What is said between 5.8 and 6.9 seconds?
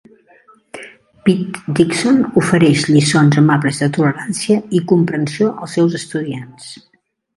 seus estudiants.